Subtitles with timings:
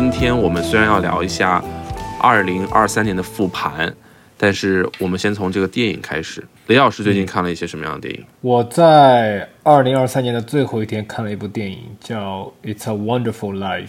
[0.00, 1.60] 今天我们虽然要聊一下
[2.20, 3.92] 二零二三年的复盘，
[4.36, 6.46] 但是我们先从这个电影开始。
[6.68, 8.24] 雷老师最近看了一些什么样的电影？
[8.40, 13.86] 我在二零二三年的最后一天看了一部电影，叫《It's a Wonderful Life》，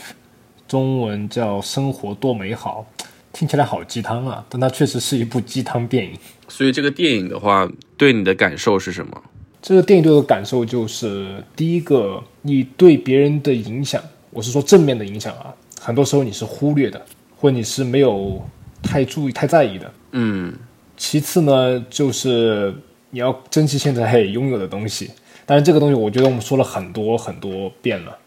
[0.67, 2.87] 中文叫《生活多美好》，
[3.31, 6.13] 听起来好鸡汤啊，但它确实是一部鸡汤电影。
[6.47, 9.21] 所以这个电影的话，对你的感受是什么？
[9.61, 14.01] 这个电影对我的感受就是，第一个，你对别人的影响，
[14.31, 17.01] 我是说正面的影响啊，很多时候你是忽略的，
[17.37, 18.41] 或者你是没有
[18.83, 19.91] 太注意、太在意的。
[20.11, 20.53] 嗯，
[20.97, 22.73] 其次呢，就是
[23.09, 25.09] 你要珍惜现在拥有的东西。
[25.45, 28.17] 但是，这个东西我觉得我们说了很多很多遍了，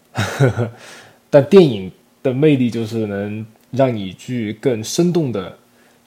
[1.29, 1.89] 但电影
[2.21, 5.57] 的魅力就是能让你去更生动的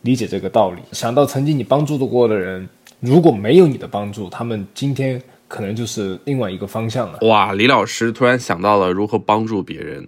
[0.03, 0.83] 理解这个道理。
[0.93, 2.69] 想到曾经你帮助的过的人，
[3.01, 7.19] 如果没有你的帮助，他们今天可能就是另外一个方向了。
[7.23, 10.07] 哇，李老师突然想到了如何帮助别人，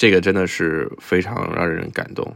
[0.00, 2.26] 这个真的是非常让人感动。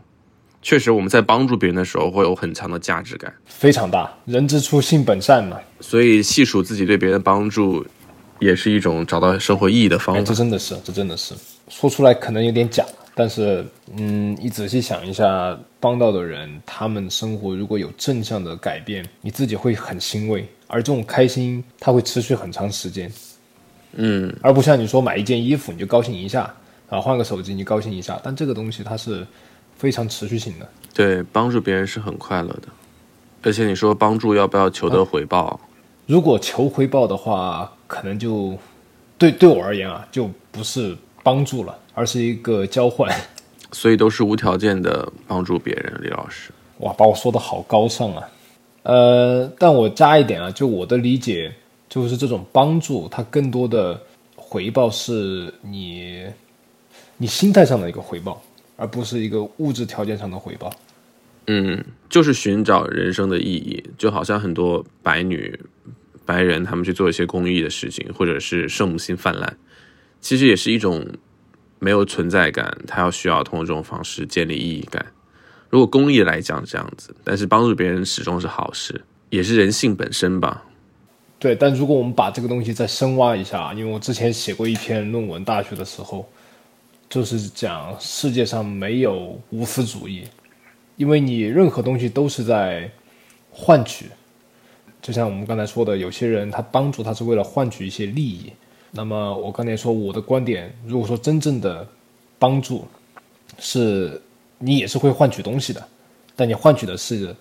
[0.61, 4.13] 确实，我们在帮助别人的时候会有很强的价值感，非常大。
[4.27, 7.83] 人之初，性本善嘛，所以细数自己对别人的帮助，
[8.39, 11.35] 也是一种找到生活意义的方哎，这真的是，这真的是。
[11.69, 13.65] 说出来可能有点假，但是
[13.97, 23.11] 嗯，你仔细想一下，帮到的人，他们生活如果有正向的改变，你自己会很欣慰，而这种开心它会持续很长时间，
[23.95, 26.55] 嗯，而不像你说买一件衣服你就高兴一下，
[26.89, 29.27] 啊，换个手机你高兴一下，但这个东西它是
[29.77, 30.69] 非常持续性的。
[30.93, 32.69] 对，帮助别人是很快乐的。
[33.43, 35.61] 而且你说帮助要不要求得回报？
[36.07, 38.57] 如果求回报的话，可能就
[39.19, 43.11] 对对我而言啊，就不是帮助了，而是一个交换。
[43.73, 45.99] 所以都是无条件的帮助别人。
[46.01, 48.29] 李老师，哇，把我说的好高尚啊。
[48.85, 51.53] 呃，但我加一点啊，就我的理解，
[51.89, 54.01] 就是这种帮助，它更多的
[54.37, 56.25] 回报是你
[57.17, 58.43] 你心态上的一个回报，
[58.77, 60.73] 而不是一个物质条件上的回报。
[61.47, 65.59] 嗯，就是寻找人生的意义，就好像很多白女、
[66.25, 69.57] 白人他们去做一些公益的事情，或者是圣母心泛滥，
[70.21, 71.07] 其实也是一种
[71.79, 75.05] 没有存在感，他要需要通过这种方式建立意义感。
[75.69, 80.65] 如果公益来讲这样子，但是帮助别人始终是好事，也是人性本身吧。
[81.39, 86.27] 对，但如果我们把这个东西再深挖一下，因为我之前写过一篇论文，大学的时候，
[87.15, 90.25] 就是讲世界上没有无私主义，
[90.97, 92.91] 因为你任何东西都是在
[93.53, 94.07] 换取。
[95.01, 98.53] 就像我们刚才说的，有些人他帮助他是为了换取一些利益。
[98.91, 101.87] 那么我刚才说我的观点，如果说真正的
[102.37, 102.85] 帮助
[103.61, 104.21] 是
[104.59, 105.87] 你也是会换取东西的，
[106.35, 107.33] 但你换取的是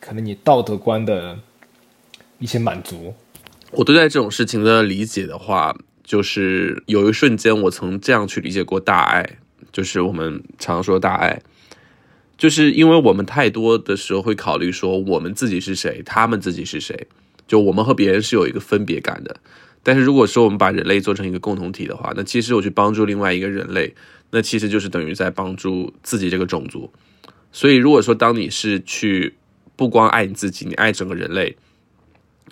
[0.00, 1.38] 可能你道德观的
[2.40, 3.14] 一些满足。
[3.70, 5.72] 我对待这种事情的理解的话，
[6.02, 9.38] 就是有一瞬间我曾这样去理解过大爱，
[9.72, 11.40] 就是我们常说大爱，
[12.36, 17.06] 就是因为我们太多的时候会考虑说我们自己是谁，他们自己是谁，
[17.46, 19.36] 就我们和别人是有一个分别感的。
[19.82, 23.94] 但是如果说我们把人类做成一个共同体的话，那其实我去帮助另外一个人类，
[24.30, 26.92] 那其实就是等于在帮助自己这个种族。
[27.52, 29.34] 所以如果说当你是去
[29.76, 31.56] 不光爱你自己，你爱整个人类。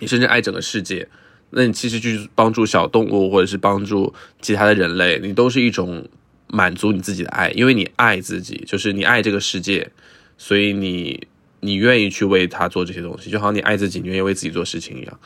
[0.01, 1.09] 你甚至爱整个世界，
[1.51, 6.07] 那你其实去帮助小动物或者是帮助其他的人类，你都是一种
[6.47, 9.91] 满足你自己的爱，因为你爱自己，就是你爱这个世界，
[10.37, 11.27] 所以你
[11.61, 15.19] 你愿意去为他做这些东西，就好像你爱自己，你愿意为自己做事情一样。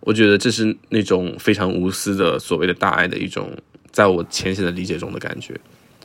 [0.00, 3.56] 我觉得这是那种非常无私的所谓的大爱的一种，
[3.90, 5.54] 在我浅显的理解中的感觉。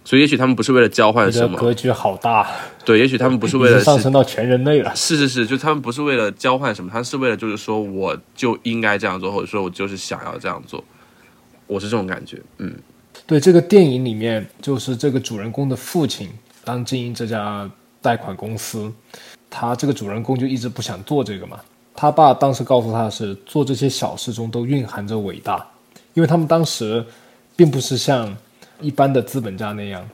[0.06, 2.48] 所以，也许他们不是为了交换什么，格局好大，
[2.86, 4.96] 对，也许他们不是为了是上升到全人类了。
[4.96, 10.84] 是是是，就他们不是为了交换什么，他是为了就是说我就应该这样做，或者说我就是想要这样做，
[11.66, 12.40] 我是这种感觉。
[12.60, 12.72] 嗯，
[13.26, 16.30] 对这个电影里面，就是这个主人公的父亲
[16.64, 17.68] 当经营这家
[18.00, 18.94] 贷款公司，
[19.50, 21.60] 他这个主人公就一直不想做这个嘛。
[21.96, 25.66] 他爸当时告诉他是做这些小事中都蕴含着伟大，
[26.14, 27.04] 因为他们当时
[27.56, 28.36] 并不是像
[28.82, 30.08] 一般的资本家那样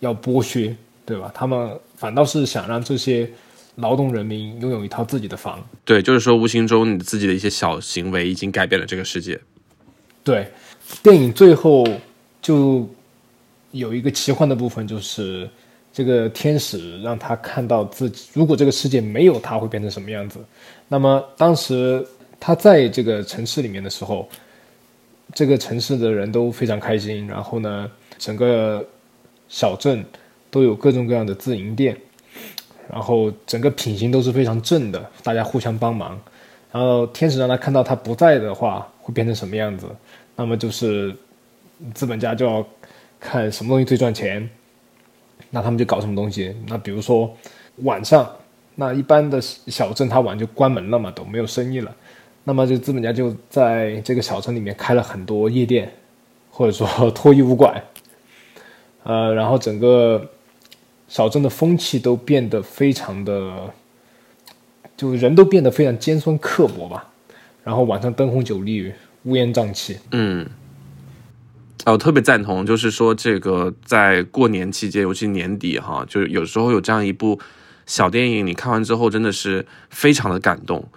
[0.00, 0.74] 要剥削，
[1.04, 1.30] 对吧？
[1.34, 3.30] 他们反倒是想让这些
[3.76, 5.62] 劳动人民拥有一套自己的房。
[5.84, 9.40] 对，就是说无形中你自己的一些小行为已经改变了这个世界。
[10.22, 10.50] 对，
[11.02, 11.86] 电影最后
[12.42, 12.88] 就
[13.70, 15.48] 有一个奇幻的部分，就是
[15.92, 20.38] 这个天使让他看到自己，如果这个世界没有他会变成什么样子。
[20.88, 22.06] 那么当时
[22.38, 24.28] 他在这个城市里面的时候，
[25.32, 28.84] 这个城市的人都非常开心，然后呢，整个
[29.48, 30.04] 小镇
[30.50, 31.96] 都有各种各样的自营店，
[32.90, 36.20] 然后整个品行都是非常正的，大家互相帮忙。
[36.72, 39.86] 然后天使让他看到他不在的话会变成什么样子，
[40.36, 41.14] 那么就是
[41.94, 42.64] 资本家就要
[43.18, 44.48] 看什么东西最赚钱，
[45.50, 46.54] 那他们就搞什么东西？
[46.68, 47.36] 那比如说
[47.78, 48.30] 晚上，
[48.76, 51.94] 那一般的小镇它晚就关门了嘛，都没有生意了。
[52.44, 55.92] 那么这个资本家就在这个小镇里面开了很多夜店，
[56.50, 57.82] 或者说脱衣舞馆，
[59.04, 60.30] 呃，然后整个
[61.06, 63.72] 小镇的风气都变得非常的，
[64.96, 67.06] 就人都变得非常尖酸刻薄吧。
[67.62, 68.92] 然后晚上灯红酒绿，
[69.24, 69.98] 乌烟瘴气。
[70.12, 70.48] 嗯，
[71.84, 77.38] 啊我特别赞同，就是说这个在过年期间，尤其年底哈，就有时候有这样一部
[77.84, 80.88] 小电影，你看完之后真的是非常的感动。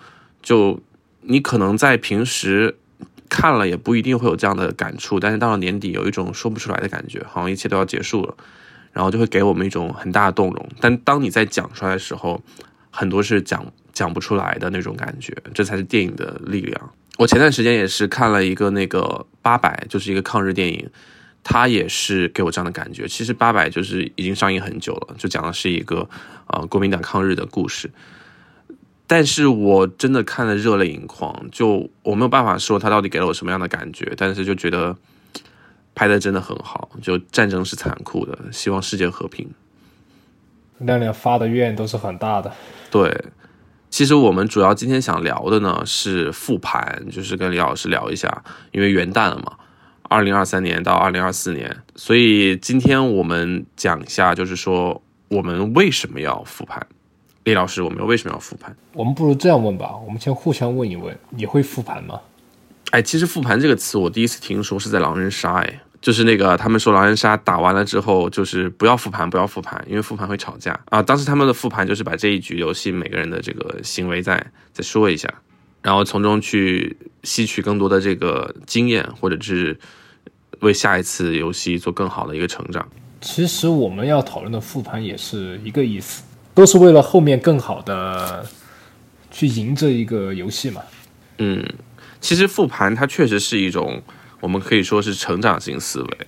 [0.41, 0.79] 就
[1.23, 2.77] 你可能在平时
[3.29, 8.35] 看了也不一定会有这样的感触，但是到了年底有一种说不出来的感觉，好像一切都要结束了，
[8.91, 10.69] 然后就会给我们一种很大的动容。
[10.79, 12.41] 但当你在讲出来的时候，
[12.89, 13.65] 很多是讲。
[13.93, 16.93] 讲不出来的那种感觉，这才是电影的力量。
[17.19, 20.89] 我前段时间也是看了一个那个八百，就是一个抗日电影，
[21.43, 23.07] 它也是给我这样的感觉。
[23.07, 26.09] 其实八百就是已经上映很久了，就讲的是一个
[26.47, 27.91] 呃国民党抗日的故事。
[29.05, 34.95] 但是我真的看了热泪盈眶，就我没有办法说他到底给了我什么样的感觉，但是就觉得
[35.93, 36.89] 拍的真的很好。
[37.01, 39.49] 就战争是残酷的，希望世界和平。
[40.79, 42.51] 亮亮发的愿都是很大的，
[42.89, 43.25] 对。
[43.89, 49.53] 其实我们主要今天想聊的呢是复盘，就是跟李老师聊一下，因为元旦了嘛，
[50.09, 56.87] 二零二三年到二零二四年，所以今天我们讲一下，就是说我们为什么要复盘。
[57.43, 58.75] 李老师，我们为什么要复盘？
[58.93, 62.19] 我们不如这样问吧，我们先互相问一问，你会复盘吗？
[62.91, 65.81] 哎，其实复盘这个词，我第一次听说是在狼人杀，哎。
[66.01, 71.01] 就是那个，他们说狼人杀打完了之后，就是不要复盘，不要复盘，因为复盘会吵架啊。
[71.01, 75.33] 当时他们的复盘就是把这一局游戏每个人的这个行为再再说一下，
[75.81, 79.79] 然后从中去吸取更多的这个经验，或者是
[80.59, 82.85] 为下一次游戏做更好的一个成长。
[83.21, 86.23] 其实我们要讨论的复盘也是一个意思，
[86.53, 88.45] 都是为了后面更好的
[89.31, 90.81] 去赢这一个游戏嘛。
[91.37, 91.67] 嗯，
[92.19, 94.01] 其实复盘它确实是一种。
[94.39, 96.27] 我们可以说是成长型思维，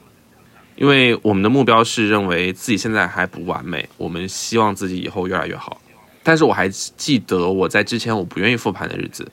[0.77, 5.81] 因为我们的目标是认为自己现在还不完美，我们希望自己以后越来越好。
[6.23, 9.29] 但是我还记得我在之前我不愿意复盘的日子，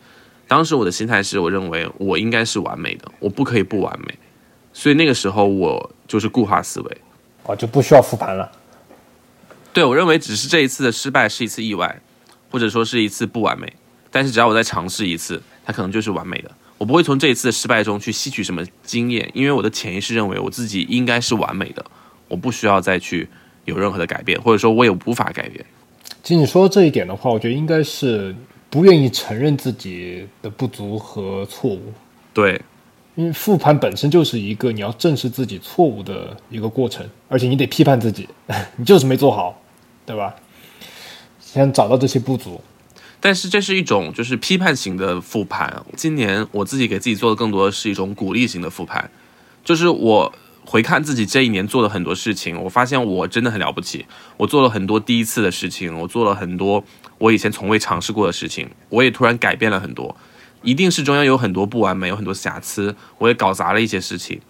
[0.49, 4.19] 当时我的心态是我认为我应该是完美的，我不可以不完美，
[4.73, 6.99] 所以那个时候我就是固化思维，
[7.45, 8.51] 哦，就不需要复盘了。
[9.73, 12.01] 对我认为只是这一次的失败是一次意外，
[12.51, 13.73] 或者说是一次不完美，
[14.11, 16.51] 但是只要我再尝试一次，它可能就是完美的。
[16.79, 21.85] 我不会从这一次的失败中去吸取什么经验，因为我的潜意识认为我自己应该是完美的，
[22.29, 23.29] 我不需要再去
[23.65, 25.65] 有任何的改变，或者说我也无法改变。
[26.23, 28.35] 其实你说这一点的话，我觉得应该是
[28.69, 31.93] 不愿意承认自己的不足和错误。
[32.35, 32.61] 对，
[33.15, 38.29] 因为复盘本身就是一个你要正视自己错误的一个过程，而且你得批判自己，
[38.77, 39.62] 你就是没做好，
[40.05, 40.35] 对吧？
[41.41, 42.61] 先找到这些不足。
[43.21, 45.85] 但是这是一种就是批判型的复盘。
[45.97, 49.09] 今年我自己给自己做的更多的是一种鼓励型的复盘，
[49.65, 50.35] 就是我
[50.65, 54.07] 回看自己这一年做的很多事情，我发现我真的很了不起。
[54.39, 56.83] 我做了很多第一次的事情，我做了很多
[57.19, 60.17] 我以前从未尝试过的事情，我也突然改变了很多。
[60.63, 64.41] 一定是中央有很多不完美，有很多瑕疵，我也搞砸了一些事情。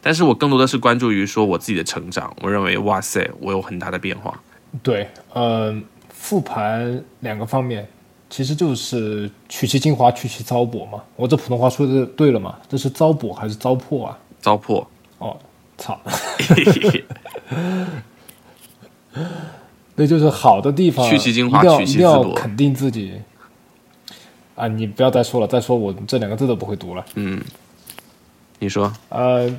[0.00, 2.34] 但是我更多的是关注于说我自己的成长。
[2.42, 4.40] 我认为哇塞，我有很大的变化。
[4.82, 7.86] 对，嗯，复盘两个方面。
[8.28, 11.02] 其实就是取其精华，去其糟粕嘛。
[11.16, 12.56] 我这普通话说的对了吗？
[12.68, 14.16] 这是糟粕还是糟粕啊？
[14.40, 14.86] 糟粕。
[15.18, 15.36] 哦，
[15.76, 16.00] 操！
[19.96, 23.20] 那就是好的地方，去其精华，取其一定要肯定自己。
[24.54, 27.04] 啊，你不要再说了，再说我这两个字都不会读了。
[27.16, 27.42] 嗯，
[28.60, 28.92] 你说。
[29.08, 29.52] 呃，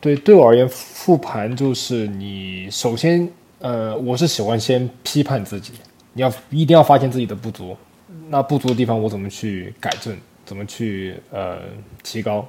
[0.00, 3.30] 对，对我而言，复盘就是你首先，
[3.60, 5.74] 呃，我是喜欢先批判自己。
[6.14, 7.76] 你要一定要发现自己的不足，
[8.28, 11.58] 那不足的地方我怎么去改正，怎么去呃
[12.02, 12.46] 提高？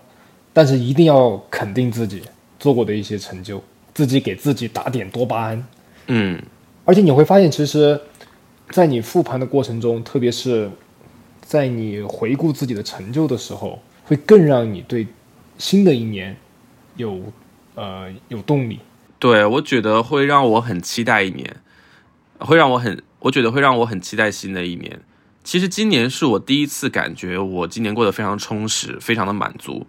[0.54, 2.24] 但是一定要肯定自己
[2.60, 3.62] 做过的一些成就，
[3.94, 5.68] 自己给自己打点多巴胺。
[6.08, 6.42] 嗯，
[6.86, 8.00] 而且你会发现，其实，
[8.70, 10.70] 在你复盘的过程中，特别是
[11.42, 15.06] 在你回顾自己的成就的时候，会更让你对
[15.58, 16.36] 新的一年
[16.96, 17.22] 有
[17.76, 18.80] 呃有动力。
[19.22, 21.58] 对，我觉得会让我很期待一年，
[22.40, 23.04] 会让我很。
[23.20, 25.00] 我觉得会让我很期待新的一年。
[25.44, 29.86] 其实今年是我第一次感觉我今年过得非常充实，非常的满足。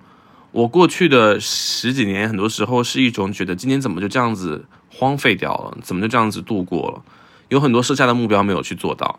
[0.50, 7.02] 我过去的十几年，很多时候是一种觉得今年怎么就这样子荒废掉了，怎么就这样子度过了？
[7.48, 9.18] 有很多设下的目标没有去做到。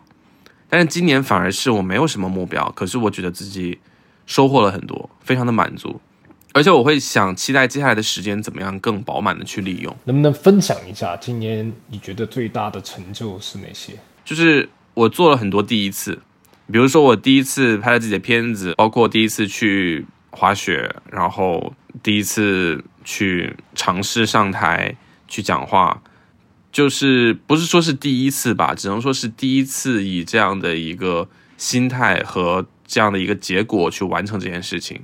[0.68, 3.80] 但是今年反而是我没有什么目标，可是我觉得自己
[4.26, 6.00] 收获了很多，非常的满足。
[6.54, 9.94] 而且我会想期待接下来的时间怎么样更饱满的去利用。
[10.04, 13.92] 能不能分享一下今年你觉得最大的成就是哪些？
[14.24, 16.20] 就是我做了很多第一次，
[16.70, 24.96] 比如说我第一次拍了自己的片子，包括第一次去滑雪，然后第一次去尝试上台
[25.26, 26.00] 去讲话，
[26.70, 35.02] 就是不是说是第一次吧，只能说是第一次以这样的一个心态和这样的一个结果去完成这件事情。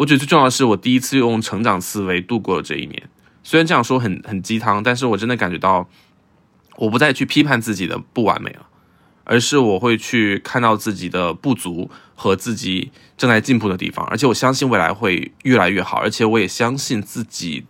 [0.00, 3.02] 我觉得最重要的是，我第一次用成长思维度过了这一年。
[3.42, 5.88] 虽然这样说很很鸡汤，但是我真的感觉到。
[6.76, 8.66] 我不再去批判自己的不完美了，
[9.24, 17.66] 而是我会去看到自己的不足和自己正在进步的地方，而且我相信未来会越来越好，而且我也相信自己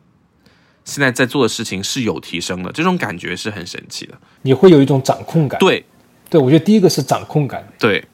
[0.85, 4.15] 现在在做的事情是有提升的，这种感觉是很神奇的。
[4.43, 5.85] 你会有一种掌控感，对，
[6.29, 8.05] 对我觉得第一个是掌控感，对，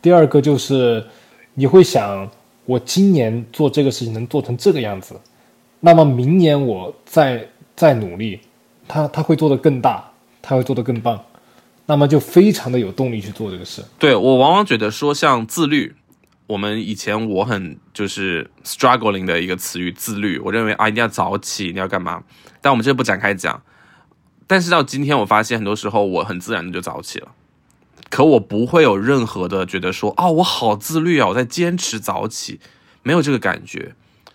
[0.00, 1.06] 第二个就是
[1.52, 2.30] 你会想，
[2.66, 5.18] 我今年做这个事情能做成这个样子，
[5.80, 8.40] 那么明年我再再努力，
[8.86, 10.12] 他他会做得更大。
[10.48, 11.20] 他会做得更棒，
[11.86, 13.84] 那么就非常的有动力去做这个事。
[13.98, 15.92] 对我往往觉得说，像自律，
[16.46, 20.38] 我们以前我很就是 struggling 的一个词语，自律。
[20.38, 22.22] 我认为啊，一定要早起，你要干嘛？
[22.60, 23.60] 但我们这不展开讲。
[24.46, 27.32] 但是到今天，我发现很多时候我很自然的就早起了，
[28.08, 32.60] 可我不会有任何的觉得说啊，我好自律啊，我在坚持早起，
[33.02, 33.94] 没有这个感觉，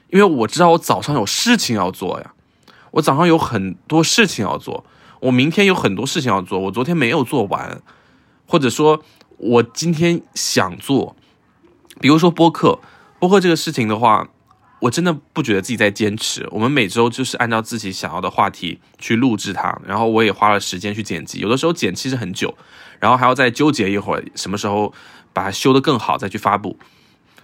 [0.09, 2.33] 因为我知道我早上有事情要做呀，
[2.91, 4.85] 我早上有很多事情要做。
[5.21, 7.81] 我明天有很多事情要做，我昨天没有做完，
[8.47, 9.03] 或者说，
[9.37, 11.15] 我今天想做，
[11.99, 12.79] 比如说播客，
[13.19, 14.29] 播客这个事情的话，
[14.81, 16.47] 我真的不觉得自己在坚持。
[16.51, 22.55] 我们每周就是按照自己想要的话题去录制它，然后我也花了时间去剪辑，有的时候剪其实很久，
[22.99, 24.93] 然后还要再纠结一会儿，什么时候
[25.33, 26.77] 把它修得更好再去发布，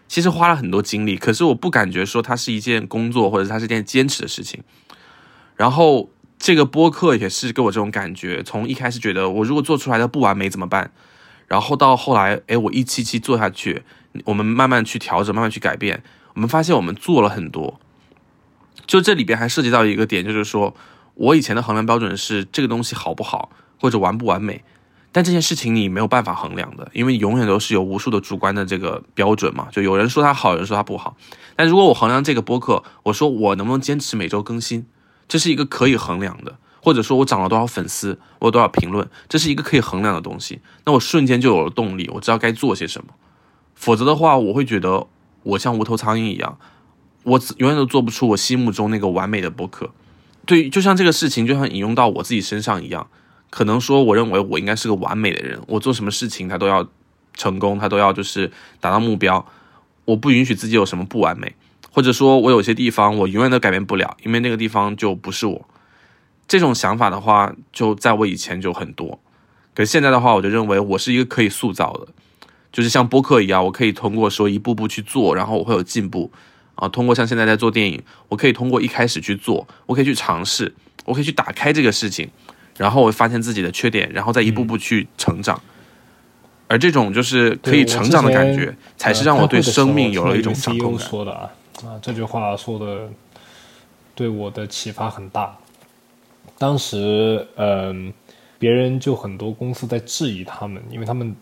[0.08, 1.16] 其实花了很多精力。
[1.16, 4.62] 可是我不感觉说它是一件工作，或者它是一件坚持的事情，
[5.56, 6.10] 然后。
[6.40, 10.92] 这个播客也是给我这种感觉，从一开始觉得我如果做出来的不完美怎么办，
[11.48, 13.82] 然后到后来，哎，我一期期做下去，
[14.24, 16.04] 我们慢慢去调整，慢慢去改变，
[16.38, 17.80] 我们发现我们做了很多。
[18.86, 20.76] 就这里边还涉及到一个点，就是说
[21.16, 23.50] 我以前的衡量标准是这个东西好不好
[23.82, 24.64] 或者完不完美，
[25.12, 29.68] 但这件事情你没有办法衡量的，因为永远都是有无数的主观的这个标准嘛。
[29.72, 31.18] 就有人说它好，有人说它不好。
[31.56, 34.86] 但如果我衡量这个播客，我说我能不能坚持每周更新？
[35.28, 40.62] 这是一个可以衡量的，或者说我涨了多少粉丝，我有多少评论，这是一个可以衡量的东西。
[40.86, 43.16] 那我瞬间就有了动力，我知道该做些什么。
[43.74, 45.08] 否则的话，我会觉得
[45.48, 46.58] 我像无头苍蝇一样，
[47.24, 49.92] 我永远都做不出我心目中那个完美的博客。
[50.46, 53.08] 对，就像这个事情，就像引用到我自己身上一样，
[53.50, 56.88] 可能说我认为我应该是个完美的人，我做什么事情他都要
[57.34, 59.46] 成功，他都要就是达到目标，
[60.06, 61.56] 我不允许自己有什么不完美。
[61.92, 65.68] 或者说，我有些地方我永远都改变不了，因为那个地方就不是我。
[66.48, 69.20] 这种想法的话，就在我以前就很多。
[69.74, 72.08] 可现在的话，我就认为我是一个可以塑造的，
[72.78, 76.32] 就是像播客一样，我可以通过说一步步去做，然后我会有进步
[76.76, 76.88] 啊。
[76.88, 80.72] 通过像现在在做电影，我可以通过一开始去做，我可以去尝试，
[81.04, 82.30] 我可以去打开这个事情，
[82.78, 85.60] 然后我发现自己的缺点，然后再一步步去成长。
[86.68, 91.08] 而这种就是可以成长的感觉，才是让我对生命有了一种掌控感。
[91.08, 91.50] 说的啊。
[91.84, 93.10] 啊，这句话说的
[94.14, 95.58] 对我的启发很大。
[96.60, 98.14] 当时，嗯，
[98.60, 101.36] 别人就很多公司在质疑他们，因为他们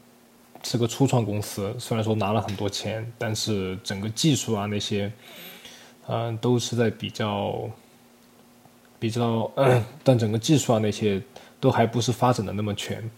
[0.65, 5.09] 是个初创公司，虽然说拿了很多钱，但是整个技术啊那些，
[6.07, 7.69] 嗯，都是在比较
[8.99, 9.49] 比较，
[10.03, 11.21] 但整个技术啊那些
[11.59, 13.09] 都还不是发展的那么全。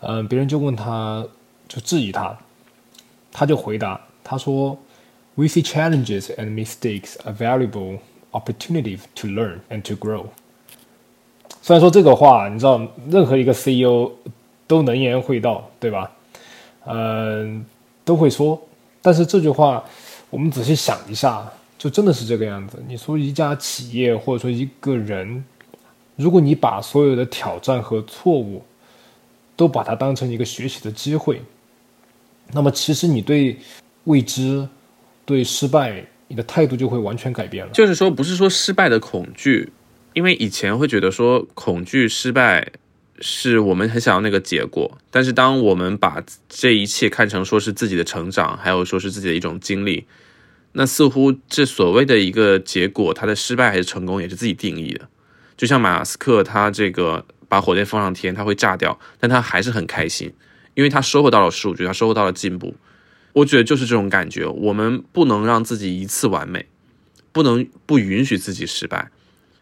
[0.00, 1.26] 嗯，别人就问他，
[1.68, 2.38] 就质疑他，
[3.32, 4.78] 他就回答，他说。
[5.34, 8.00] We see challenges and mistakes a valuable
[8.32, 10.24] opportunity to learn and to grow。
[11.62, 14.10] 虽然说这个话，你知道，任何一个 CEO
[14.66, 16.10] 都能言会道，对吧？
[16.88, 17.64] 嗯，
[18.04, 18.60] 都会说。
[19.02, 19.84] 但是这句话，
[20.30, 21.46] 我们仔细想一下，
[21.78, 22.82] 就真的是这个样子。
[22.88, 25.44] 你说一家企业或者说一个人，
[26.16, 28.64] 如果你把所有的挑战和错误
[29.54, 31.42] 都把它当成一个学习的机会，
[32.52, 33.56] 那么其实你对
[34.04, 34.68] 未知。
[35.28, 37.70] 对失败，你的态度就会完全改变了。
[37.74, 39.70] 就是说，不是说失败的恐惧，
[40.14, 42.66] 因为以前会觉得说恐惧失败
[43.20, 50.06] 是我们很想要那个结果，但是当我们把这一切看成说是自己的成长，还有说是自己的一种经历，
[50.72, 55.08] 那似乎这所谓的一个结果，它的失败还是成功，也是自己定义的。
[55.56, 60.32] 就像马斯克，他这个把火箭放上天，他会炸掉，但他还是很开心，
[60.74, 62.76] 因为他收获到了数据，他收获到了进步。
[63.32, 66.66] 我觉得就是这种感觉，我们不能让自己一次完美，
[67.32, 69.10] 不能不允许自己失败，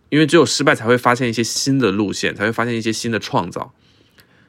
[0.09, 3.73] 因为只有失败才会发现一些新的路线，才会发现一些新的创造，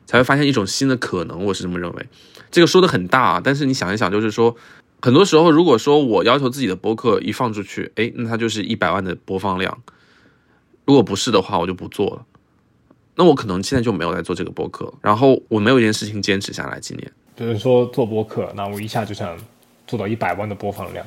[0.05, 1.45] 才会发现一种新的可能。
[1.45, 2.07] 我是这么认为。
[2.49, 4.55] 这个说的很大啊，但是你想一想，就是说，
[5.01, 9.81] 很多时候如果说我要求自己的播客一放出去，哎，那它就是一百万的播放量。
[10.85, 12.25] 如果不是的话，我就不做了。
[13.15, 16.79] 那我可能现在就没有在做这个播客，然后我没有一件事情坚持下来。
[16.79, 19.37] 今年，比如说做播客，那我一下就想
[19.87, 21.05] 做到一百万的播放量。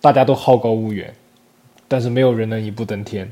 [0.00, 1.14] 大家都好高骛远，
[1.86, 3.30] 但是没有人能一步登天。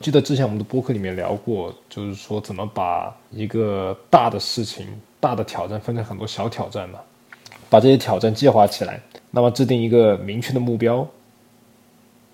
[0.00, 4.86] 记得之前我们的播客里面聊过，就是说怎么把一个大的事情、
[5.18, 6.98] 大的挑战分成很多小挑战嘛，
[7.70, 11.08] 把这些挑战计划起来，那么制定一个明确的目标，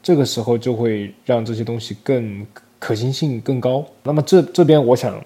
[0.03, 2.45] 这个时候就会让这些东西更
[2.81, 3.87] 可行性更高。
[4.03, 5.25] 那么这这边我想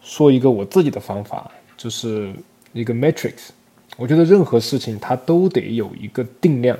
[0.00, 2.32] 说一个我自己的方法，就是
[2.72, 3.50] 一个 matrix。
[3.98, 6.76] 我觉得任何事情它都得有一个定量。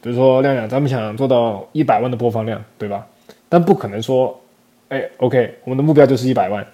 [0.00, 3.06] 比如说亮亮，咱们想做到一百万的播放量，对吧？
[3.48, 4.38] 但不可能说，
[4.88, 6.66] 哎，OK，我们的目标就是一百万，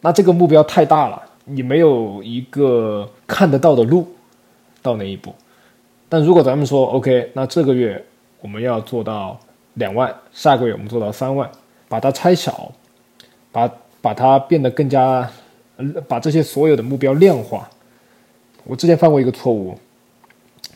[0.00, 4.06] 那这个目标太大了，你没有一个看得到的路
[4.82, 5.34] 到那一步。
[6.08, 8.02] 但如果咱们说 OK，那这个月
[8.40, 9.38] 我们要做到
[9.74, 11.50] 两万，下个月我们做到三万，
[11.88, 12.72] 把它拆小，
[13.50, 15.28] 把把它变得更加，
[16.08, 17.68] 把这些所有的目标量化。
[18.64, 19.78] 我之前犯过一个错误，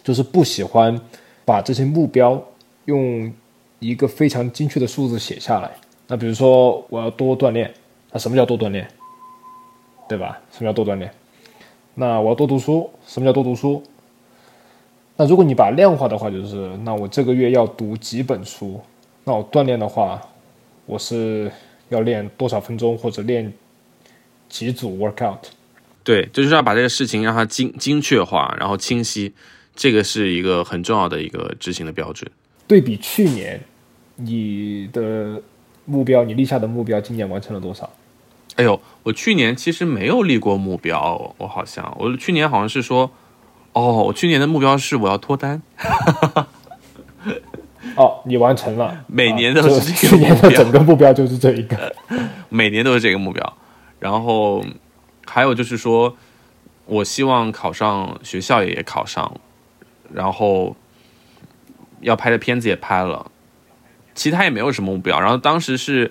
[0.03, 1.01] 就是不喜欢。
[1.49, 2.39] 把这些目标
[2.85, 3.33] 用
[3.79, 5.71] 一个非常精确的数字写下来。
[6.07, 7.73] 那比如说，我要多锻炼，
[8.13, 8.87] 那什么叫多锻炼？
[10.07, 10.39] 对吧？
[10.53, 11.11] 什么叫多锻炼？
[11.95, 13.83] 那我要多读书，什么叫多读书？
[15.17, 18.79] 那如果你把量化的话，就是那我这个月要读几本书？
[19.25, 20.21] 那我锻炼的话，
[20.85, 21.51] 我是
[21.89, 23.51] 要练多少分钟，或者练
[24.51, 25.39] 几组 workout？
[26.05, 29.33] 对，就是要把这个事情让它精精确化，然后清晰。
[29.79, 32.29] 这个是一个很重要的一个执行的标准。
[32.67, 33.61] 对比去年，
[34.17, 35.41] 你的
[35.85, 37.89] 目标，你立下的目标，今年完成了多少？
[38.57, 43.13] 哎呦，我去年其实没有立过目标，我好像，我去年好像是说，
[43.73, 45.63] 哦，我去年的目标是我要脱单。
[47.95, 49.05] 哦，你完成了。
[49.07, 49.93] 每年都是。
[49.93, 51.95] 去年的整个目标就是这一个。
[52.51, 53.57] 每年都是这个目标。
[54.01, 54.61] 然后
[55.25, 56.17] 还有就是说，
[56.87, 59.41] 我希望考上学校也考上。
[60.13, 60.77] 然后
[62.01, 63.31] 要拍的片子也拍了，
[64.15, 65.21] 其他也没有什么目标。
[65.21, 66.11] 然后当时是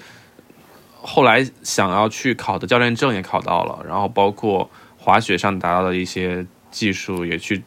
[0.95, 7.63] 后来想要去考的教练证也考到了，然后包括滑雪上达到的一些技术也去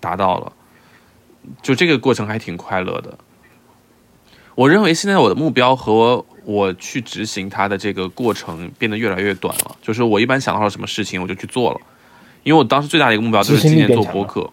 [0.00, 0.52] 达到了，
[1.62, 3.18] 就这个过程还挺快乐的。
[4.54, 9.76] 我认为现在我的目标和我去执行它的这个过程变得越来越短了。
[9.82, 11.80] 就是我一般想到了什么事情我就去做了，
[12.44, 14.48] 因为我当时最大的一个目标就是今年做播客。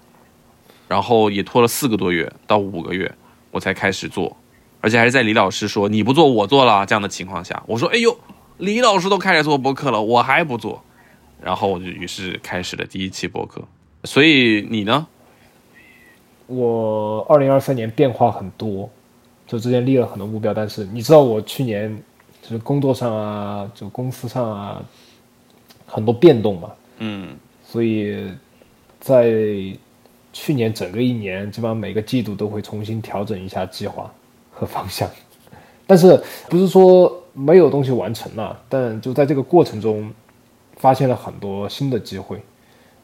[0.91, 3.09] 然后也拖了四个多月到五个月，
[3.49, 4.35] 我才开始做，
[4.81, 8.19] 而且还是在李老师说你不做我做了这样的情况下，我说哎呦，
[8.57, 10.83] 李老师都开始做博客了，我还不做，
[11.41, 13.65] 然后我就于是开始了第一期博客。
[14.03, 15.07] 所以你呢？
[16.47, 18.89] 我二零二三年变化很多，
[19.47, 21.97] 就之前立了很多目标，但是你知道我去年
[22.41, 24.83] 就是工作上啊，就公司上啊，
[25.85, 28.29] 很多变动嘛，嗯，所以
[28.99, 29.33] 在。
[30.33, 34.09] 去年整个一年，基本上每个季度都会重新调整一下计划
[34.49, 35.09] 和方向，
[35.85, 40.09] 但是不是说没有东西完成了，但就在这个过程中，
[40.77, 42.41] 发现了很多新的机会，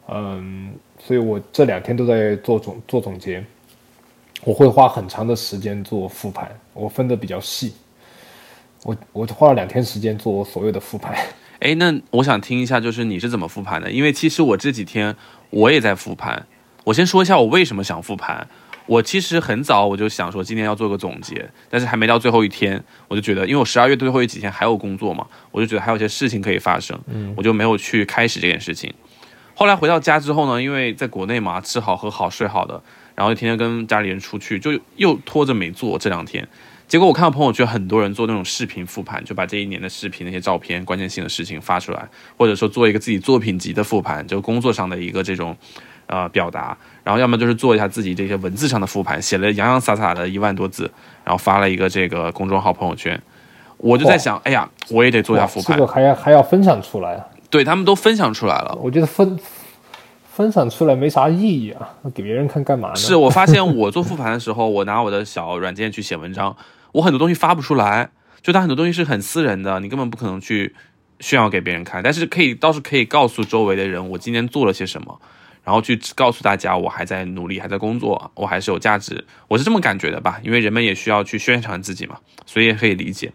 [0.08, 3.44] 嗯，所以我这两天都在做总做总结，
[4.44, 7.74] 我会花很长的时间做复盘，我分的比较细，
[8.84, 11.14] 我我花了两天时间做我所有的复盘。
[11.60, 13.90] 哎，那我想听一下，就是你是怎么复盘的？
[13.90, 15.14] 因为其实我这几天
[15.50, 16.46] 我也在复盘。
[16.88, 18.46] 我先说一下我为什么想复盘。
[18.86, 28.90] 我其实很早我就想说今天要做个总结，但是还没到最后一天，我就觉得，因为我十二月最后一几天还有工作嘛，我就觉得还有些事情可以发生，嗯，我就没有去开始这件事情。
[29.54, 32.82] 后来回到家之后呢，因为在国内嘛，吃好喝好睡好的，
[33.14, 36.48] 然后就天天跟家里人出去，就又拖着没做这两天。
[36.86, 45.54] 结果我看到朋友圈很多人做那种视频复盘，就把这一年的视频那些照片、关键性的事情发出来，或者说做一个自己作品集的复盘，就工作上的一个这种。
[46.08, 50.90] 呃，表达，然后要么就是做一下自己这些文字上的复盘，写了洋洋洒洒的一万多字，
[51.22, 53.20] 然后发了一个这个公众号朋友圈。
[53.76, 57.26] 我就在想，哎呀，我也得做一下复盘，这个还要还要分享出来啊？
[57.50, 59.38] 对他们都分享出来了，我觉得分
[60.32, 62.96] 分享出来没啥意义啊，给别人看干嘛呢？
[62.98, 66.56] 是我发现我做复盘的时候，我拿我的小软件去写文章，
[66.92, 68.08] 我很多东西发不出来，
[68.40, 70.74] 就它很多东西是很私人的，你根本不可能去
[71.20, 75.20] 炫耀给别人看，但是可以倒是可以告诉周围的人我今天做了些什么。
[75.68, 80.40] 然后去告诉大家我还在努力，还在工作，我还是有价值，我是这么感觉的吧？
[80.42, 83.30] 因为人们也需要去宣传自己嘛，所以也可以理解。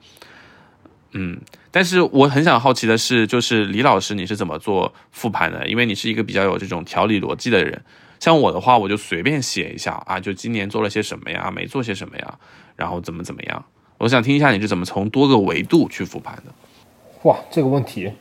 [1.12, 5.68] 嗯，但是我很想好奇的是，就是李老师你是怎么做复盘的？
[5.68, 7.80] 因为你是一个比较有这种条理逻辑的人。
[8.20, 12.40] 像我的话，我就随便写一下啊，就今年做了些什么呀，没做些什么呀，
[12.76, 13.64] 然后怎么怎么样。
[14.00, 16.46] 我想听一下你是怎么从多个维度去复盘的。
[17.30, 18.12] 哇，这个问题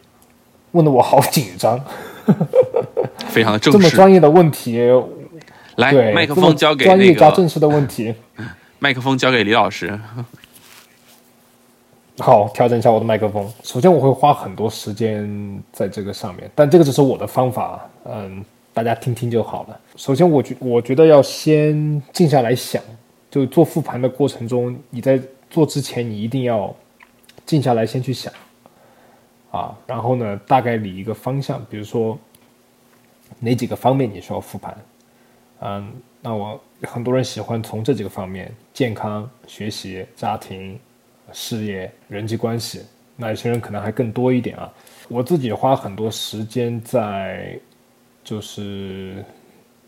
[0.72, 1.80] 问的我好紧张，
[3.32, 4.78] 非常的正这么专业的问题，
[5.76, 8.14] 来，麦克风交给专业加正式的问题。
[8.78, 9.98] 麦克风交给李老师。
[12.18, 13.50] 好，调整一下我的麦克风。
[13.62, 19.80] 首先，我会花很多时间在这个上面，但这个只是我的方法，嗯，大家听听就好了。
[19.96, 22.82] 首先，我觉我觉得要先静下来想，
[23.30, 25.18] 就做复盘的过程中，你在
[25.48, 26.72] 做之前，你一定要
[27.46, 28.30] 静下来先去想，
[29.50, 32.16] 啊，然后呢，大概理一个方向，比如说
[33.40, 34.76] 哪几个方面你需要复盘，
[35.60, 40.78] 嗯，那我很多人喜欢从这几个方面：健康、学习、家庭。
[41.34, 42.82] 事业、人际关系，
[43.16, 44.70] 那有些人可能还更多一点啊。
[45.08, 47.58] 我自己花很多时间在
[48.22, 49.24] 就是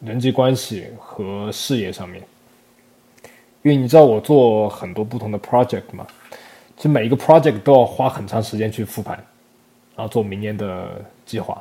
[0.00, 2.22] 人际关系和事业上面，
[3.61, 6.07] 因为你知道我做很多不同的 project 嘛，
[6.78, 9.14] 其实每一个 project 都要花很长时间去复盘，
[9.94, 11.61] 然后做明年的计划。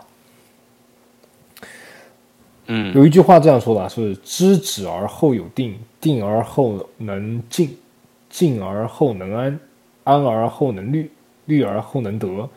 [2.68, 7.76] 嗯，有一句话这样说的，是“知止而后有定，定而后能静，
[8.30, 9.60] 静而后能安。”
[10.06, 11.10] 安而后能虑，
[11.46, 12.50] 虑而后能得。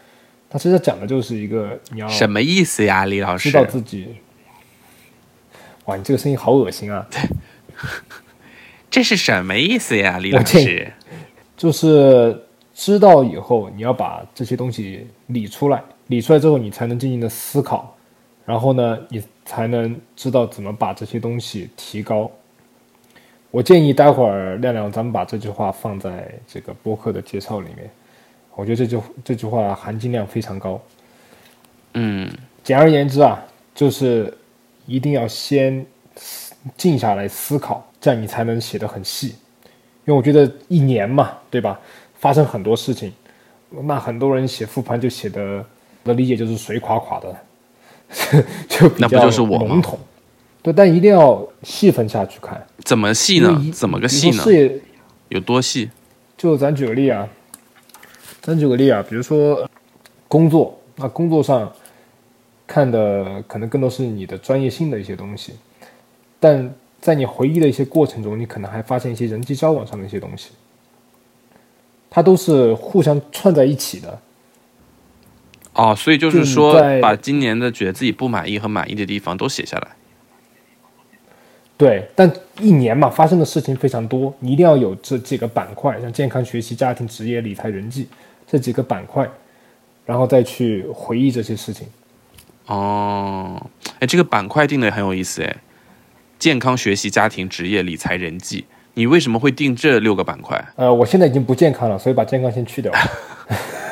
[0.51, 3.51] 他其实讲的就是一个你要什么意思呀，李老师？
[3.51, 4.09] 知道自己。
[5.85, 7.07] 哇，你这个声音好恶心啊！
[8.91, 10.93] 这是什么意思呀，李老师？
[11.57, 17.96] 就是知道以后，你要把这些东西理出来，理出来之后，你才能进行的思考，
[18.47, 22.31] 然后呢，你才能知道怎么把这些东西提高。
[23.51, 27.91] 我建议待会儿亮亮，咱们把这句话放在这个播客的介绍里面。
[28.55, 30.81] 我觉得这句这句话含金量非常高。
[31.95, 32.31] 嗯，
[32.63, 34.33] 简而言之啊，就是
[34.87, 35.85] 一定要先
[36.77, 39.35] 静下来思考，这样你才能写得很细。
[40.05, 41.81] 因为我觉得一年嘛，对吧？
[42.19, 43.13] 发生很多事情，
[43.71, 45.65] 那很多人写复盘就写的，
[46.05, 47.37] 我的理解就是水垮垮的，
[48.69, 49.99] 就比较笼统。
[50.63, 52.67] 对，但一定要细分下去看。
[52.85, 53.71] 怎么细呢？
[53.73, 54.43] 怎么个细呢？
[55.29, 55.91] 有多细？
[56.37, 57.29] 就咱举个例啊，
[58.41, 59.69] 咱举个例啊，比如说
[60.29, 61.73] 工作，那工作上
[62.67, 65.55] 看的可能更多是你的专业性的一些东西，
[66.41, 70.51] 但在你回忆的一些过程中，你可能还发现一些人际交往上的一些东西，
[72.11, 74.19] 它都是互相串在一起的。
[75.77, 79.89] 哦，所以就是说，把今年的觉得自己不满意和满意的地方都写下来。
[81.77, 88.09] 对，但一年嘛，发生的事情非常多，你一定要有这几个板块，像健康、学习、家庭、职业、理财、人际
[88.47, 89.29] 这几个板块，
[90.07, 91.87] 然后再去回忆这些事情。
[92.65, 93.67] 哦，
[93.99, 95.57] 哎，这个板块定的很有意思，哎，
[96.39, 100.73] 健康、学习、家庭、职业、理财、人际，你为什么会定这六个板块？
[100.77, 102.91] 呃，我现在已经不健康了，所以把健康先去掉。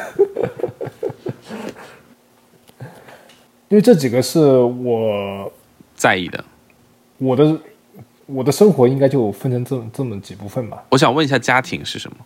[3.69, 5.53] 因为这几个是我
[5.95, 6.45] 在意的，
[7.19, 7.59] 我的。
[8.27, 10.83] 我的生活应该就分成这这么几部分吧。
[10.89, 12.17] 我想问一下，家庭是什么？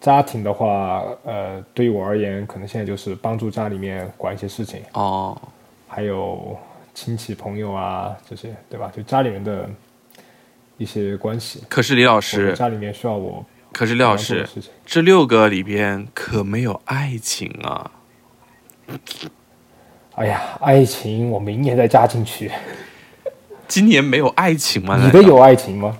[0.00, 5.40] 家庭的话，呃，对于我而言，可能现在就是帮助家里面管一些事情哦，
[5.86, 6.58] 还有
[6.92, 8.90] 亲戚朋友啊这些，对吧？
[8.96, 9.70] 就家里面的
[10.76, 11.62] 一些关系。
[11.68, 13.46] 可是李老师，家里面需要我。
[13.72, 14.44] 可是李老师，
[14.84, 17.92] 这六个里边可没有爱情啊！
[20.16, 22.50] 哎呀，爱情我明年再加进去。
[23.68, 24.98] 今年没有爱情吗？
[25.02, 25.98] 你的有爱情吗？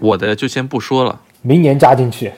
[0.00, 2.32] 我的就先不说了，明年加进去。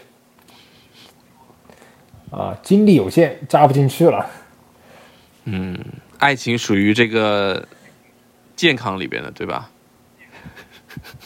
[2.30, 4.24] 啊，精力有限，加不进去了。
[5.44, 5.76] 嗯，
[6.18, 7.66] 爱情属于这个
[8.54, 9.70] 健康里边的，对吧？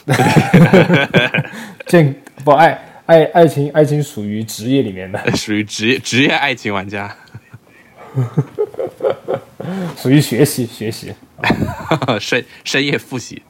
[1.86, 7.14] 健不爱爱爱情，爱情属于职业里面的， 属于职业职业爱情玩家。
[9.96, 11.12] 属于学习学习，
[12.20, 13.42] 深深夜复习，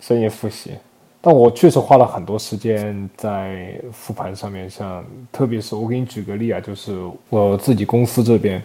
[0.00, 0.72] 深夜复习。
[1.20, 6.96] 但我确实花了很多时间在复盘上面，像特别是我给你举个例啊，就是
[7.28, 8.62] 我自己公司这边，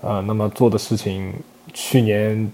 [0.00, 1.32] 呃，那么做的事情，
[1.72, 2.48] 去年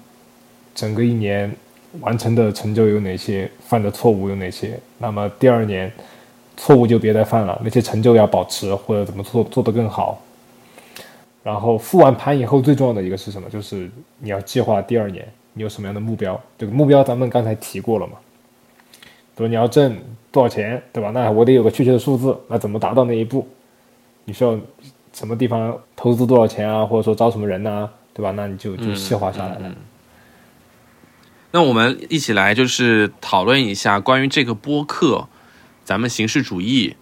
[0.74, 1.54] 整个一年
[2.00, 4.80] 完成的成就有哪些，犯的错误有哪些？
[4.96, 5.92] 那么第二年
[6.56, 10.18] 错误就别再犯了，那些成就要保持或者怎么做做得更好。
[11.42, 13.48] 然后复完盘以后，最重要的一个是什么？
[13.48, 16.40] 就是你要计划第二年你有什么样的目标。
[16.58, 18.14] 这个目标咱们刚才提过了嘛？
[19.34, 19.96] 比如你要挣
[20.30, 21.10] 多少钱，对吧？
[21.10, 22.38] 那我得有个确切的数字。
[22.48, 23.48] 那怎么达到那一步？
[24.26, 24.58] 你需要
[25.12, 26.84] 什么地方投资多少钱啊？
[26.84, 28.32] 或者说招什么人呐、对吧？
[28.32, 29.74] 那你就就细化下来了。
[31.52, 35.26] 那我们一起来就是讨论一下关于这个播客，
[35.84, 36.94] 咱们形式主义，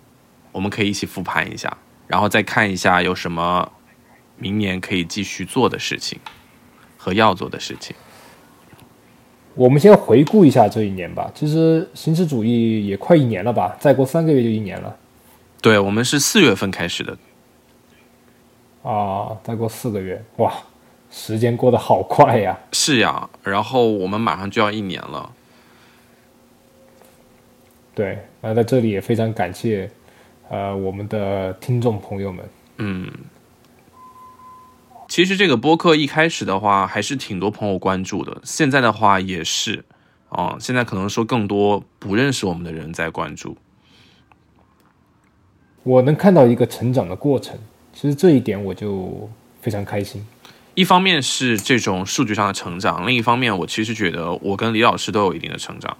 [0.52, 3.70] 我们可以一起复盘一下，然后再看一下有什么
[4.38, 6.18] 明年可以继续做的事情
[6.96, 7.94] 和要做的事情。
[9.54, 11.30] 我们先回顾一下这一年吧。
[11.34, 13.76] 其实形式主义也快一年了吧？
[13.80, 14.96] 再过三个月就一年了
[15.60, 17.18] 对，我们是四月份开始的，
[18.84, 19.36] 啊！
[19.42, 20.54] 再过四个月，哇，
[21.10, 22.56] 时间过得好快呀！
[22.70, 25.32] 是呀，然后我们马上就要一年了。
[27.92, 29.90] 对，那在这里也非常感谢，
[30.48, 32.48] 呃，我们的听众朋友们。
[32.76, 33.10] 嗯，
[35.08, 38.42] 其实这个播客一开始的话，还是挺多朋友关注的。
[38.44, 39.84] 现在的话也是，
[40.28, 43.56] 啊、现在可能说更多不认识我们的人在关注。
[45.82, 47.58] 我能看到一个成长的过程，
[47.94, 49.30] 其实这一点我就
[49.62, 50.24] 非常开心。
[50.74, 55.96] 一方面是这种数据上的成长，另一方面我其实觉得我跟李老师都有一定的成长，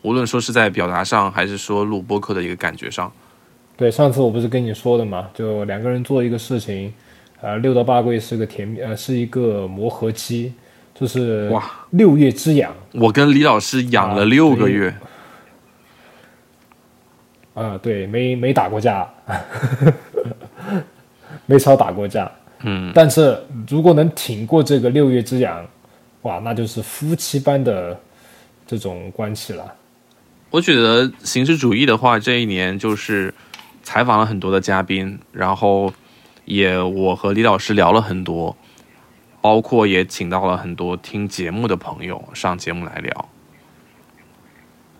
[0.00, 3.12] 无论说是在表达上，还是说录播客的一个感觉上。
[3.76, 6.92] 对，上次我不是跟你说的嘛，就两个人做一个事情，
[7.46, 10.52] 呃，六到八个月是个甜蜜，呃，是一个磨合期，
[10.92, 12.74] 就是哇，六月之痒。
[12.90, 14.92] 我跟李老师养了六个月，
[17.54, 19.08] 啊、对，没没打过架，
[21.46, 22.28] 没少打过架，
[22.64, 25.64] 嗯，但是如果能挺过这个六月之痒，
[26.22, 27.96] 哇，那就是夫妻般的
[28.66, 29.72] 这种关系了。
[30.50, 33.32] 我觉得形式主义的话，这一年就是
[33.84, 35.92] 采访了很多的嘉宾，然后
[36.46, 38.56] 也我和李老师聊了很多，
[39.42, 43.28] 包括也请到了很多听节目的朋友上节目来聊。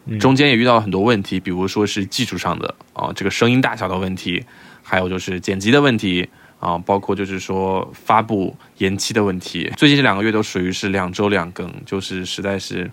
[0.04, 4.44] 嗯中间也遇到了很多问题，比如说是技术上的啊、这个声音大小的问题，
[4.82, 6.28] 还有就是剪辑的问题
[6.60, 9.72] 啊、包括就是说发布延期的问题。
[9.76, 12.90] 最近这两个月都属于是两周两更，就是实在是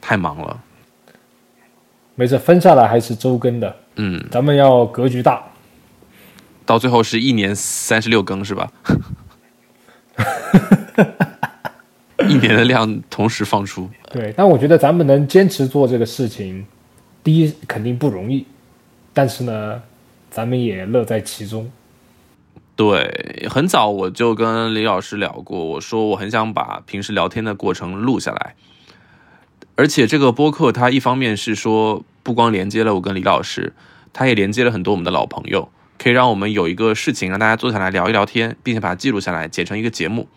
[0.00, 0.60] 太忙了。
[2.14, 5.42] 没事，分下来还是周更的，嗯，咱们要格局大。
[6.64, 8.72] 到最后是一年三十六更是吧？
[12.28, 16.64] 一年的量同时放出，对，但我觉得咱们能坚持做这个事情，
[17.24, 18.46] 第一肯定不容易，
[19.12, 19.82] 但是呢，
[20.30, 21.70] 咱们也乐在其中。
[22.76, 28.54] 对，很早我就跟李老师聊过，我说我很想把平时聊天的过程录下来，
[29.74, 33.72] 而且这个播客它一方面是说不光连接了我跟李老师，
[34.12, 35.68] 它也连接了很多我们的老朋友，
[36.02, 40.28] 可以让我们有一个事情让大家坐下来聊一聊天，并且把它记录下来，剪成一个节目。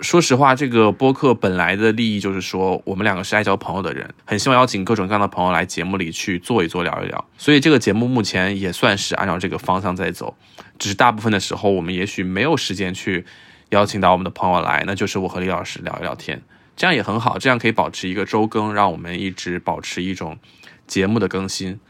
[0.00, 7.24] 说实话，这个播客本来的利益就是说，我们两个是爱交朋友的人，很希望邀请各种各样的朋友来节目里去坐一坐、聊一聊。
[7.38, 10.36] 所以这个节目目前也算是按照这个方向在走。
[10.78, 13.24] 只是大部分的时候，我们也许没有时间去
[13.70, 16.42] 邀请到我们的朋友来，那就是我和李老师聊一聊天，
[16.76, 20.38] 这样也很好，这样可以保持一个周更，让我们一直保持一种
[20.86, 21.80] 节目的更新，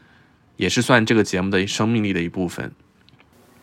[0.61, 2.71] 也是算这个节目的生命力的一部分。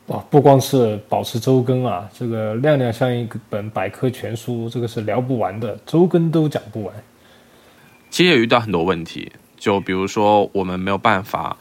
[0.07, 6.93] 哇，不光是保持周更啊，这个亮亮像一本百科全书，这个是聊不完的，周更都讲不完。
[8.11, 11.57] 其实也遇到很多问题，就比如说我们没有办法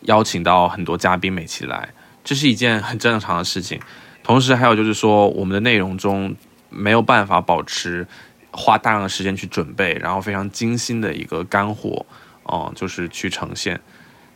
[0.00, 1.90] 邀请到很多嘉宾每期来，
[2.24, 3.80] 这是一件很正常的事情。
[4.24, 6.34] 同时还有就是说，我们的内容中
[6.68, 8.04] 没有办法保持
[8.50, 12.04] 花大量的时间去准备，然后非常精心的一个干货，
[12.42, 13.80] 哦、就是去呈现。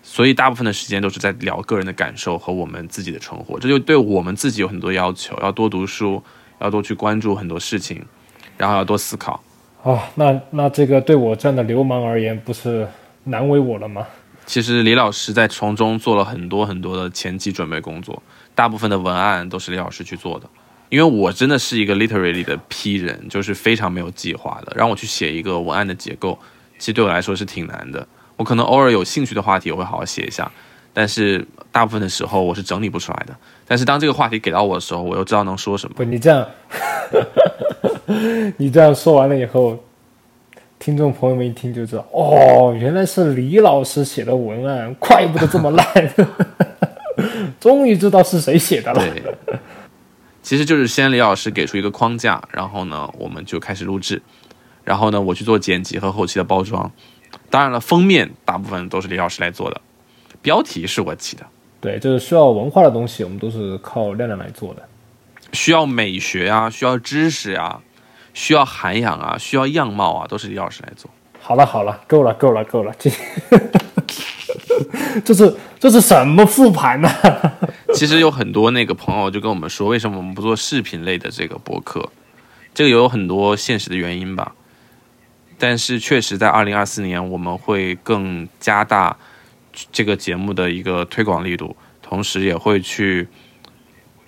[0.02, 6.22] 所以大部分的时间都是在聊个人的感受和我们自己的生活，这就对我们自己有很多要求，要多读书，
[6.60, 8.04] 要多去关注很多事情，
[8.58, 9.42] 然后要多思考。
[9.82, 12.86] 啊，那那这个对我这样的流氓而言，不是
[13.24, 14.06] 难为我了吗？
[14.44, 18.20] 其实李老师在从中做了很多很多的前期准备工作，
[18.54, 20.48] 大部分的文案都是李老师去做的。
[20.88, 26.38] 因为我真的是一个 literally 的批人，就是非常没有计划的，让我去写一个文案的结构，
[26.78, 28.06] 其实对我来说是挺难的。
[28.42, 30.50] 我可能偶尔有兴趣的话题，我会好好写一下，
[30.92, 33.32] 但是大部分的时候我是整理不出来的。
[33.68, 35.94] 但是当这个话题给到我的时候，我又知道能说什么。
[35.94, 36.44] 不，你这样，
[38.58, 39.78] 你这样说完了以后，
[40.80, 45.86] 听众朋友们一听就知道，哦，原来是李老师写的文案，怪不得这么烂，
[47.60, 48.98] 终于知道是谁写的了。
[48.98, 49.22] 对，
[50.42, 54.20] 其实就是先李老师给出一个框架，然后呢，我们就开始录制，
[54.82, 56.90] 然后呢，我去做剪辑和后期的包装。
[57.52, 59.78] 当然了，封面大部分都是李老师来做的，
[60.40, 61.44] 标题是我起的。
[61.82, 64.82] 对，就是需要文化的东西，我们都是靠亮亮来做的。
[65.52, 67.82] 需要美学啊，需要知识啊，
[68.32, 71.10] 需要涵养啊，需要样貌啊，都是李老师来做。
[71.42, 73.10] 好了好了，够了够了够了，这
[75.22, 77.10] 这 是这是什么复盘呢？
[77.92, 82.08] 其实有很多那个朋友就跟我们说，为什么我们不做视频类的这个博客？
[82.72, 84.54] 这个有很多现实的原因吧。
[85.62, 89.16] 但是确实在二零二四年，我们会更加大
[89.92, 93.28] 这个节目的一个推广力度，同时也会去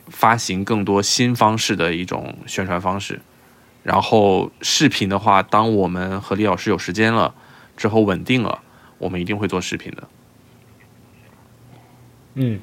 [0.07, 3.21] 发行更多新方式的一种宣传方式。
[3.83, 7.35] 然后视频的话，当我们和李老师有时间了
[7.77, 8.61] 之后稳定了，
[8.99, 10.09] 我们一定会做视频的。
[12.35, 12.61] 嗯，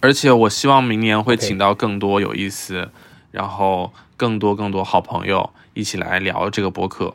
[0.00, 2.90] 而且我希望明年会请到更多有意思，
[3.36, 7.14] 然后更多更多好朋友一起来聊这个播客。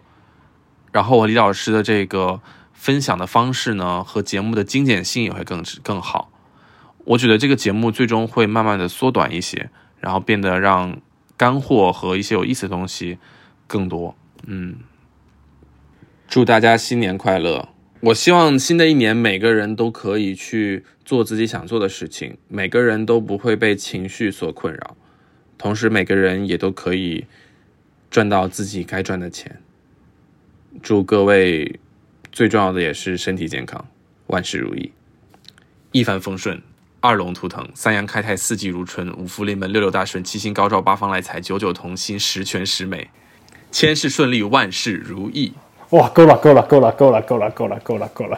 [0.94, 2.40] 然后我李老师的这个
[2.74, 6.30] 分享的方式呢，和节目的精简性也会更更好。
[7.06, 11.02] 我觉得这个节目最终会慢慢的缩短一些，然后变得让。
[11.38, 13.18] 干货和一些有意思的东西
[13.66, 14.76] 更多，嗯，
[16.28, 17.70] 祝大家新年快乐！
[18.02, 24.96] 我希望新的一年每个人都可以去做自己想做的事情，每个人都不会被情绪所困扰，
[25.62, 27.24] 同时每个人也都可以
[28.10, 29.62] 赚到自己该赚的钱。
[30.82, 31.80] 祝各位
[32.32, 33.86] 最重要的也是身体健康，
[34.26, 34.92] 万事如意，
[35.92, 36.60] 一帆风顺。
[37.00, 43.12] 二龙图腾，三阳开泰，四季如春，五福临门，六六大顺，七星高照，八方来财，九九同心，十全十美，
[43.72, 45.54] 千事顺利，万事如意。
[45.92, 48.38] 哇，够了，够了，够了，够了，够了，够了，够了，够了。